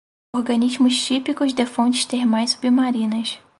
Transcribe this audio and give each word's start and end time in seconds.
Organismos 0.39 0.95
típicos 1.07 1.53
de 1.55 1.65
fontes 1.73 2.05
termais 2.05 2.51
submarinas 2.53 3.37